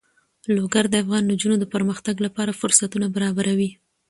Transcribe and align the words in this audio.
لوگر 0.55 0.85
د 0.89 0.95
افغان 1.03 1.23
نجونو 1.31 1.55
د 1.59 1.65
پرمختګ 1.73 2.15
لپاره 2.25 2.57
فرصتونه 2.61 3.07
برابروي. 3.15 3.69